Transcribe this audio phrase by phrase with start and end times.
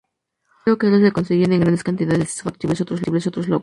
[0.65, 3.05] El acero que ahora se conseguía en grandes cantidades hizo factibles otros
[3.47, 3.59] logros.